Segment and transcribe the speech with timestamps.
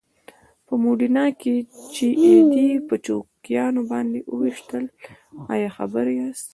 [0.65, 1.55] په موډینا کې
[1.93, 4.83] چې یې دی په چوکیانو باندې وويشتل
[5.53, 6.47] ایا خبر یاست؟